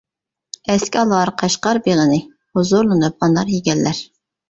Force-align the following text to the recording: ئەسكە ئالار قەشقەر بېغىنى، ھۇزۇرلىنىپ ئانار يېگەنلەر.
ئەسكە 0.75 1.01
ئالار 1.03 1.33
قەشقەر 1.43 1.83
بېغىنى، 1.89 2.19
ھۇزۇرلىنىپ 2.59 3.25
ئانار 3.31 3.57
يېگەنلەر. 3.57 4.07